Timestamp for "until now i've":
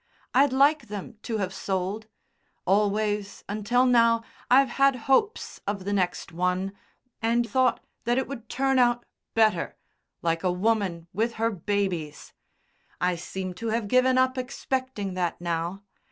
3.47-4.69